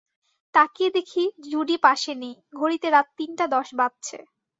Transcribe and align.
তাকিয়ে 0.55 0.89
দেখি 0.89 1.23
জুডি 1.49 1.75
পাশে 1.85 2.11
নেই, 2.21 2.35
ঘড়িতে 2.53 2.87
রাত 2.89 3.07
তিনটা 3.17 3.45
দশ 3.55 3.67
বাজছে। 3.79 4.17